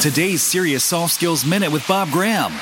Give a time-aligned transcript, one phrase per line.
[0.00, 2.54] Today's Serious Soft Skills Minute with Bob Graham.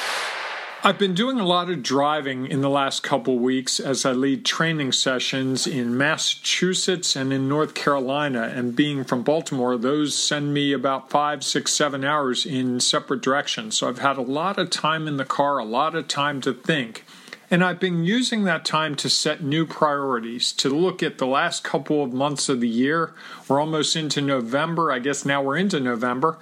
[0.83, 4.45] I've been doing a lot of driving in the last couple weeks as I lead
[4.45, 8.53] training sessions in Massachusetts and in North Carolina.
[8.53, 13.79] And being from Baltimore, those send me about five, six, seven hours in separate directions.
[13.79, 16.53] So I've had a lot of time in the car, a lot of time to
[16.53, 17.05] think.
[17.51, 21.65] And I've been using that time to set new priorities, to look at the last
[21.65, 23.15] couple of months of the year.
[23.49, 24.93] We're almost into November.
[24.93, 26.37] I guess now we're into November.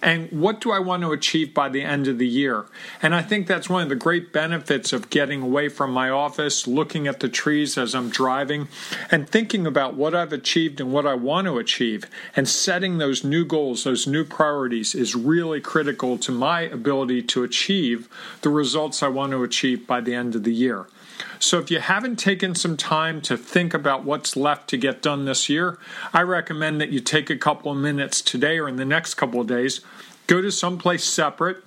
[0.00, 2.66] And what do I want to achieve by the end of the year?
[3.02, 6.68] And I think that's one of the great benefits of getting away from my office,
[6.68, 8.68] looking at the trees as I'm driving,
[9.10, 12.04] and thinking about what I've achieved and what I want to achieve.
[12.36, 17.42] And setting those new goals, those new priorities is really critical to my ability to
[17.42, 18.08] achieve
[18.42, 20.86] the results I want to achieve by the end of the the year.
[21.38, 25.24] So, if you haven't taken some time to think about what's left to get done
[25.24, 25.78] this year,
[26.12, 29.40] I recommend that you take a couple of minutes today or in the next couple
[29.40, 29.80] of days,
[30.26, 31.58] go to someplace separate,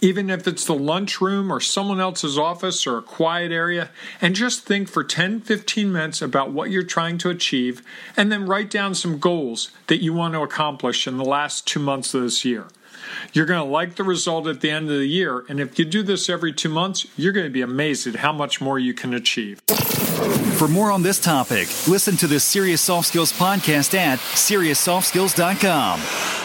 [0.00, 4.64] even if it's the lunchroom or someone else's office or a quiet area, and just
[4.64, 7.82] think for 10 15 minutes about what you're trying to achieve,
[8.16, 11.80] and then write down some goals that you want to accomplish in the last two
[11.80, 12.66] months of this year.
[13.32, 15.44] You're going to like the result at the end of the year.
[15.48, 18.32] And if you do this every two months, you're going to be amazed at how
[18.32, 19.60] much more you can achieve.
[20.58, 26.37] For more on this topic, listen to the Serious Soft Skills podcast at SeriousSoftSkills.com.